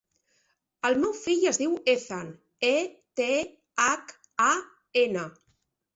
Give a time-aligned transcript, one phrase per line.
[0.87, 2.31] El meu fill es diu Ethan:
[2.69, 2.73] e,
[3.21, 3.27] te,
[3.87, 4.19] hac,
[4.51, 4.53] a,
[5.07, 5.29] ena.